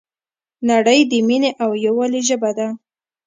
[0.69, 2.67] نړۍ د مینې او یووالي ژبه ده.